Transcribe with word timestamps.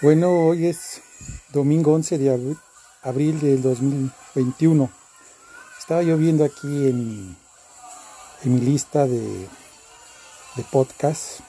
Bueno, 0.00 0.46
hoy 0.46 0.66
es 0.66 1.00
domingo 1.52 1.92
11 1.92 2.18
de 2.18 2.56
abril, 3.02 3.40
del 3.40 3.60
2021. 3.62 4.88
Estaba 5.76 6.04
yo 6.04 6.16
viendo 6.16 6.44
aquí 6.44 6.68
en, 6.86 7.36
mi 8.44 8.60
lista 8.60 9.08
de, 9.08 9.48
de 10.54 10.62
podcasts 10.70 11.42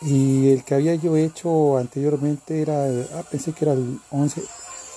y 0.00 0.52
el 0.52 0.64
que 0.64 0.74
había 0.74 0.94
yo 0.94 1.18
hecho 1.18 1.76
anteriormente 1.76 2.62
era, 2.62 2.86
ah, 3.14 3.22
pensé 3.30 3.52
que 3.52 3.66
era 3.66 3.74
el 3.74 4.00
11, 4.10 4.42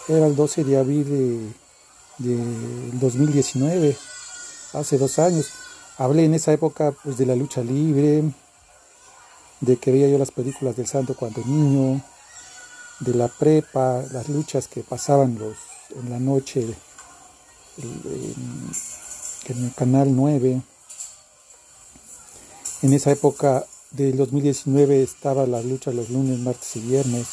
era 0.08 0.26
el 0.26 0.36
12 0.38 0.64
de 0.64 0.78
abril 0.78 1.54
de, 2.18 2.30
de 2.30 2.92
2019, 2.94 3.98
hace 4.72 4.98
dos 4.98 5.20
años. 5.20 5.50
Hablé 5.98 6.24
en 6.24 6.36
esa 6.36 6.54
época 6.54 6.94
pues 7.04 7.18
de 7.18 7.26
la 7.26 7.36
lucha 7.36 7.60
libre, 7.60 8.24
de 9.60 9.76
que 9.76 9.92
veía 9.92 10.08
yo 10.08 10.18
las 10.18 10.32
películas 10.32 10.78
del 10.78 10.88
santo 10.88 11.14
cuando 11.14 11.44
niño, 11.44 12.02
de 13.02 13.16
la 13.16 13.28
prepa, 13.28 14.04
las 14.12 14.30
luchas 14.30 14.68
que 14.68 14.82
pasaban 14.82 15.38
los, 15.38 15.58
en 15.96 16.10
la 16.10 16.20
noche 16.20 16.76
en, 17.78 19.64
el 19.64 19.74
canal 19.76 20.16
9. 20.16 20.62
En 22.84 22.94
esa 22.94 23.12
época 23.12 23.66
del 23.92 24.18
2019 24.18 25.04
estaba 25.04 25.46
la 25.46 25.62
lucha 25.62 25.92
los 25.92 26.10
lunes, 26.10 26.40
martes 26.40 26.76
y 26.76 26.80
viernes. 26.82 27.28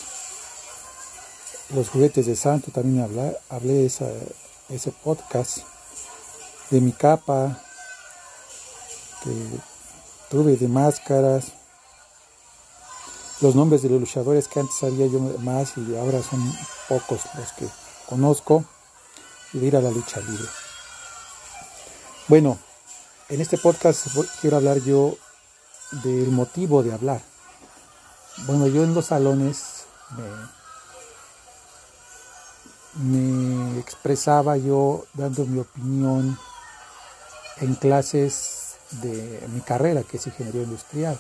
Los 1.75 1.91
juguetes 1.91 2.27
de 2.27 2.35
santo 2.35 2.71
también 2.71 3.05
hablé, 3.05 3.37
hablé 3.51 3.87
esa, 3.87 4.09
ese 4.71 4.91
podcast 4.91 5.59
de 6.71 6.81
mi 6.81 6.93
capa 6.93 7.63
que 9.23 9.31
tuve 10.31 10.57
de 10.57 10.69
máscaras 10.69 11.58
los 13.41 13.55
nombres 13.55 13.83
de 13.83 13.89
los 13.89 14.01
luchadores 14.01 14.49
que 14.49 14.61
antes 14.61 14.77
sabía 14.77 15.07
yo 15.07 15.21
más 15.41 15.75
y 15.77 15.97
ahora 15.97 16.23
son 16.23 16.41
pocos 16.89 17.21
los 17.37 17.53
que 17.53 17.69
conozco 18.09 18.65
y 19.53 19.59
de 19.59 19.67
ir 19.67 19.77
a 19.77 19.81
la 19.81 19.91
lucha 19.91 20.21
libre. 20.21 20.49
Bueno, 22.27 22.59
en 23.29 23.41
este 23.41 23.57
podcast 23.59 24.09
quiero 24.41 24.57
hablar 24.57 24.79
yo 24.79 25.17
del 26.03 26.31
motivo 26.31 26.83
de 26.83 26.93
hablar. 26.93 27.23
Bueno, 28.47 28.67
yo 28.67 28.83
en 28.83 28.95
los 28.95 29.07
salones 29.07 29.85
me, 32.95 33.73
me 33.73 33.79
expresaba 33.79 34.57
yo 34.57 35.07
dando 35.15 35.45
mi 35.45 35.61
opinión 35.61 36.39
en 37.61 37.75
clases 37.77 38.75
de 38.91 39.47
mi 39.53 39.61
carrera, 39.61 40.03
que 40.03 40.17
es 40.17 40.27
ingeniería 40.27 40.63
industrial 40.63 41.19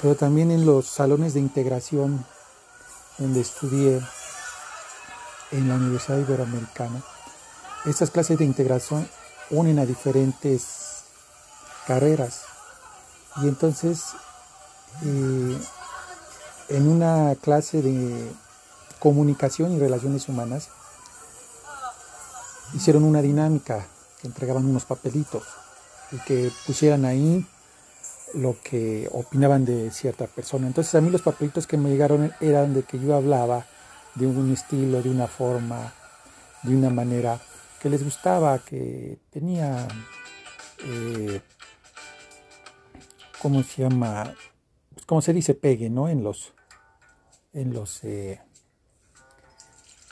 pero 0.00 0.14
también 0.14 0.50
en 0.50 0.64
los 0.64 0.86
salones 0.86 1.34
de 1.34 1.40
integración 1.40 2.24
donde 3.18 3.40
estudié 3.40 4.00
en 5.50 5.68
la 5.68 5.74
Universidad 5.74 6.18
Iberoamericana. 6.18 7.02
Estas 7.84 8.10
clases 8.10 8.38
de 8.38 8.44
integración 8.44 9.08
unen 9.50 9.78
a 9.78 9.86
diferentes 9.86 11.04
carreras 11.86 12.42
y 13.42 13.48
entonces 13.48 14.02
eh, 15.04 15.58
en 16.68 16.88
una 16.88 17.34
clase 17.36 17.82
de 17.82 18.30
comunicación 18.98 19.72
y 19.72 19.78
relaciones 19.78 20.28
humanas 20.28 20.68
hicieron 22.74 23.04
una 23.04 23.22
dinámica 23.22 23.86
que 24.20 24.26
entregaban 24.26 24.66
unos 24.66 24.84
papelitos 24.84 25.44
y 26.12 26.18
que 26.18 26.52
pusieran 26.66 27.04
ahí 27.04 27.46
lo 28.34 28.56
que 28.62 29.08
opinaban 29.12 29.64
de 29.64 29.90
cierta 29.90 30.26
persona. 30.26 30.66
Entonces 30.66 30.94
a 30.94 31.00
mí 31.00 31.10
los 31.10 31.22
papelitos 31.22 31.66
que 31.66 31.76
me 31.76 31.90
llegaron 31.90 32.32
eran 32.40 32.74
de 32.74 32.82
que 32.82 32.98
yo 32.98 33.14
hablaba 33.14 33.66
de 34.14 34.26
un 34.26 34.52
estilo, 34.52 35.02
de 35.02 35.10
una 35.10 35.26
forma, 35.26 35.92
de 36.62 36.74
una 36.74 36.90
manera 36.90 37.40
que 37.80 37.88
les 37.88 38.02
gustaba, 38.02 38.58
que 38.58 39.18
tenía, 39.30 39.86
eh, 40.84 41.40
¿cómo 43.40 43.62
se 43.62 43.82
llama? 43.82 44.34
Pues 44.92 45.06
como 45.06 45.22
se 45.22 45.32
dice, 45.32 45.54
pegue, 45.54 45.88
¿no? 45.88 46.08
En 46.08 46.24
los, 46.24 46.52
en 47.52 47.72
los, 47.72 48.02
eh, 48.04 48.40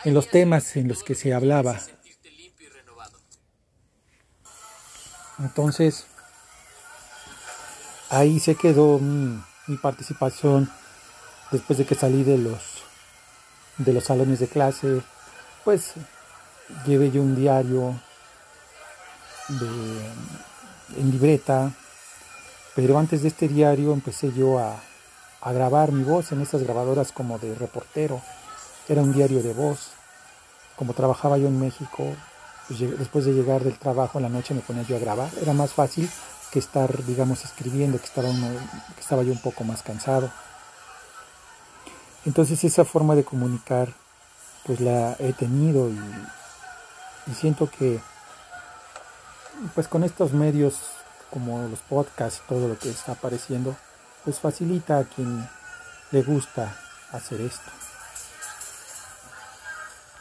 en 0.05 0.15
los 0.15 0.29
temas 0.29 0.77
en 0.77 0.89
los 0.89 1.03
que 1.03 1.15
se 1.15 1.35
hablaba. 1.35 1.81
Entonces, 5.39 6.07
ahí 8.11 8.41
se 8.41 8.55
quedó 8.55 8.99
mi, 8.99 9.43
participación 9.83 10.71
después 11.51 11.79
de 11.79 11.85
que 11.85 11.95
salí 11.95 12.23
de 12.23 12.39
los 12.39 12.83
de 13.79 13.93
los 13.93 14.05
salones 14.05 14.39
de 14.39 14.49
clase. 14.49 15.03
Pues 15.65 15.93
llevé 16.87 17.11
yo 17.11 17.23
un 17.23 17.37
diario 17.37 18.01
en 20.97 21.11
libreta 21.11 21.73
pero 22.77 22.99
antes 22.99 23.23
de 23.23 23.29
este 23.29 23.49
diario 23.49 23.95
empecé 23.95 24.33
yo 24.35 24.59
a, 24.59 24.77
a 25.41 25.53
grabar 25.53 25.93
mi 25.93 26.05
voz 26.05 26.31
en 26.33 26.43
estas 26.43 26.63
grabadoras 26.63 27.11
como 27.11 27.39
de 27.39 27.55
reportero. 27.55 28.21
Era 28.87 29.01
un 29.01 29.15
diario 29.15 29.43
de 29.43 29.55
voz. 29.55 29.93
Como 30.77 30.93
trabajaba 30.93 31.39
yo 31.39 31.49
en 31.49 31.59
México 31.59 32.15
pues, 32.69 32.81
después 32.99 33.25
de 33.25 33.33
llegar 33.33 33.65
del 33.65 33.79
trabajo 33.79 34.19
en 34.19 34.25
la 34.25 34.29
noche 34.29 34.53
me 34.53 34.61
ponía 34.61 34.83
yo 34.83 34.97
a 34.97 34.99
grabar. 34.99 35.31
Era 35.41 35.55
más 35.55 35.73
fácil 35.73 36.11
estar, 36.59 37.05
digamos, 37.05 37.45
escribiendo, 37.45 37.99
que 37.99 38.07
estaba, 38.07 38.29
que 38.29 39.01
estaba 39.01 39.23
yo 39.23 39.33
un 39.33 39.41
poco 39.41 39.65
más 39.65 39.83
cansado. 39.83 40.31
Entonces 42.25 42.63
esa 42.65 42.85
forma 42.85 43.15
de 43.15 43.25
comunicar, 43.25 43.93
pues 44.65 44.81
la 44.81 45.17
he 45.19 45.33
tenido 45.33 45.89
y, 45.89 45.99
y 47.31 47.35
siento 47.35 47.71
que, 47.71 48.01
pues 49.75 49.89
con 49.89 50.05
estos 50.05 50.33
medios 50.33 50.81
como 51.31 51.69
los 51.69 51.81
podcasts, 51.81 52.43
todo 52.49 52.69
lo 52.69 52.79
que 52.79 52.91
está 52.91 53.13
apareciendo, 53.13 53.77
pues 54.25 54.41
facilita 54.41 54.99
a 54.99 55.05
quien 55.05 55.49
le 56.11 56.23
gusta 56.23 56.77
hacer 57.13 57.41
esto. 57.41 57.71